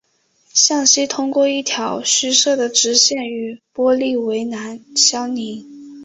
[0.51, 5.63] 向西通过一条虚设的直线与玻利维亚相邻。